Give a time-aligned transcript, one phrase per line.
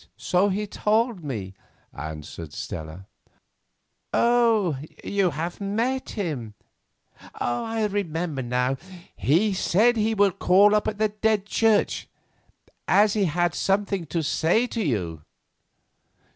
[0.17, 1.53] "So he told me,"
[1.93, 3.05] answered Stella.
[4.11, 6.55] "Oh, you have met him.
[7.35, 8.77] I remember;
[9.15, 12.09] he said he should call in at the Dead Church,
[12.87, 15.21] as he had something to say to you."